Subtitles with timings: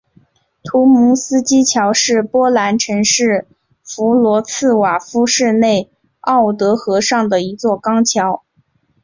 [0.63, 3.47] 图蒙斯基桥是波兰城市
[3.83, 8.43] 弗罗茨瓦夫市内奥德河上的一座钢桥。